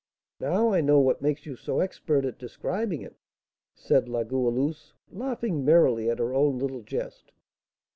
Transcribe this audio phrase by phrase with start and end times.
[0.39, 3.15] Now I know what makes you so expert at describing it!"
[3.75, 7.31] said La Goualeuse, laughing merrily at her own little jest.